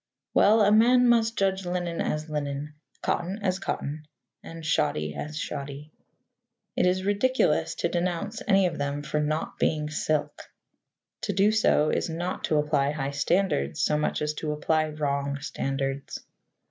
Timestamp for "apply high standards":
12.57-13.83